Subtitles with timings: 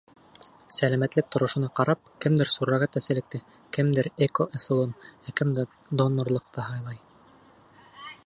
[0.75, 3.41] Сәләмәтлек торошона ҡарап, кемдер суррогат әсәлекте,
[3.77, 4.95] кемдер ЭКО ысулын,
[5.33, 5.71] ә кемдер
[6.03, 7.01] донорлыҡты һайлай.